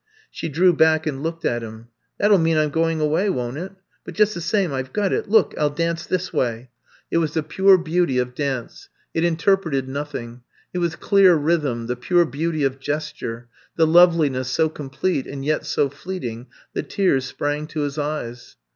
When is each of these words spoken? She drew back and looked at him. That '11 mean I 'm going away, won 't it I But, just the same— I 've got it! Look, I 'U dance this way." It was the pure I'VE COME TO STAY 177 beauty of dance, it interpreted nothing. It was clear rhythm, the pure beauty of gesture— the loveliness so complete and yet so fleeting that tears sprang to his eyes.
She 0.31 0.49
drew 0.49 0.73
back 0.73 1.05
and 1.05 1.21
looked 1.21 1.45
at 1.45 1.61
him. 1.61 1.89
That 2.17 2.31
'11 2.31 2.43
mean 2.43 2.57
I 2.57 2.63
'm 2.63 2.71
going 2.71 2.99
away, 2.99 3.29
won 3.29 3.53
't 3.53 3.57
it 3.65 3.71
I 3.73 3.77
But, 4.03 4.15
just 4.15 4.33
the 4.33 4.41
same— 4.41 4.73
I 4.73 4.81
've 4.81 4.91
got 4.91 5.13
it! 5.13 5.29
Look, 5.29 5.53
I 5.59 5.65
'U 5.65 5.69
dance 5.69 6.07
this 6.07 6.33
way." 6.33 6.71
It 7.11 7.19
was 7.19 7.35
the 7.35 7.43
pure 7.43 7.75
I'VE 7.75 7.77
COME 7.77 7.83
TO 7.85 7.91
STAY 7.91 7.99
177 8.17 8.31
beauty 8.33 8.57
of 8.57 8.63
dance, 8.63 8.89
it 9.13 9.23
interpreted 9.23 9.87
nothing. 9.87 10.41
It 10.73 10.79
was 10.79 10.95
clear 10.95 11.35
rhythm, 11.35 11.85
the 11.85 11.95
pure 11.95 12.25
beauty 12.25 12.63
of 12.63 12.79
gesture— 12.79 13.47
the 13.77 13.85
loveliness 13.85 14.47
so 14.49 14.69
complete 14.69 15.27
and 15.27 15.45
yet 15.45 15.67
so 15.67 15.87
fleeting 15.87 16.47
that 16.73 16.89
tears 16.89 17.25
sprang 17.25 17.67
to 17.67 17.81
his 17.81 17.99
eyes. 17.99 18.55